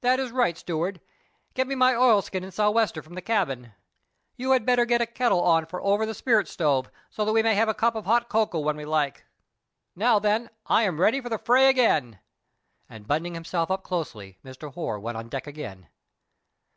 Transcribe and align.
"That 0.00 0.20
is 0.20 0.30
right, 0.30 0.56
steward, 0.56 1.00
get 1.54 1.66
me 1.66 1.74
my 1.74 1.92
oilskin 1.92 2.44
and 2.44 2.54
sou' 2.54 2.70
wester 2.70 3.02
from 3.02 3.14
the 3.14 3.20
cabin. 3.20 3.72
You 4.36 4.52
had 4.52 4.64
better 4.64 4.84
get 4.84 5.00
a 5.00 5.06
kettle 5.06 5.42
on 5.42 5.66
over 5.72 6.06
the 6.06 6.14
spirit 6.14 6.46
stove, 6.46 6.88
so 7.10 7.24
that 7.24 7.32
we 7.32 7.42
can 7.42 7.52
have 7.56 7.68
a 7.68 7.74
cup 7.74 7.96
of 7.96 8.04
hot 8.04 8.28
cocoa 8.28 8.60
when 8.60 8.76
we 8.76 8.84
like. 8.84 9.24
Now, 9.96 10.20
then, 10.20 10.50
I 10.66 10.84
am 10.84 11.00
ready 11.00 11.20
for 11.20 11.30
the 11.30 11.36
fray 11.36 11.68
again!" 11.68 12.20
and 12.88 13.08
buttoning 13.08 13.34
himself 13.34 13.70
closely 13.82 14.38
up 14.44 14.48
Mr. 14.48 14.72
Hoare 14.72 15.00
went 15.00 15.16
on 15.18 15.28
deck 15.28 15.48
again. 15.48 15.88